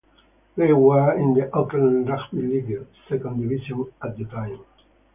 They 0.57 0.73
were 0.73 1.13
in 1.13 1.35
the 1.35 1.53
Auckland 1.55 2.09
Rugby 2.09 2.41
League 2.41 2.87
second 3.07 3.39
division 3.39 3.93
at 4.01 4.17
the 4.17 4.25
time. 4.25 4.61